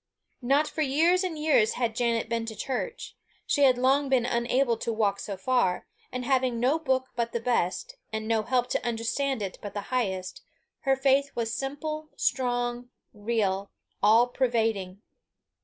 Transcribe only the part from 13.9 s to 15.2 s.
all pervading.